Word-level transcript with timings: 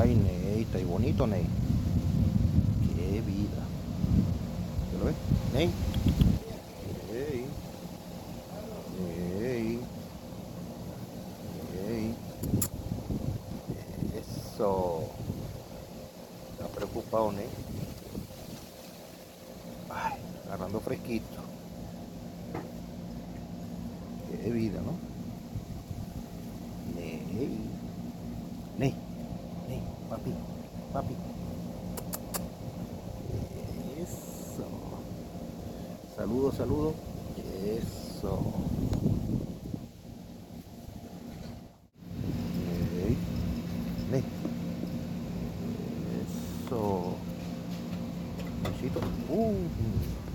Ay, 0.00 0.14
Ney, 0.14 0.62
está 0.62 0.78
bonito, 0.84 1.26
Ney. 1.26 1.44
Qué 2.94 3.20
vida. 3.20 3.64
¿Lo 4.96 5.06
ves? 5.06 5.16
Ney. 5.52 5.70
Ey. 7.12 7.44
Ey. 9.42 9.80
Ey. 11.88 12.14
Eso. 14.14 15.00
Está 16.52 16.68
preocupado, 16.76 17.32
Ney. 17.32 17.48
Ay, 19.90 20.20
agarrando 20.46 20.78
fresquito. 20.78 21.40
Qué 24.44 24.50
vida, 24.52 24.80
¿no? 24.80 24.92
Ney. 26.94 27.58
Ney 28.78 29.07
papi, 30.08 30.32
papi. 30.92 31.14
Eso. 34.00 34.66
Saludo, 36.16 36.52
saludo. 36.52 36.94
Eso. 37.64 38.38
Okay. 44.10 44.24
Eso. 46.66 47.14
Besito. 48.64 49.00
Uh. 49.30 50.27